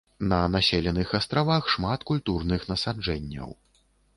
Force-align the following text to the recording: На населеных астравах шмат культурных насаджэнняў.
На 0.29 0.37
населеных 0.53 1.11
астравах 1.19 1.69
шмат 1.75 2.07
культурных 2.13 2.67
насаджэнняў. 2.73 3.57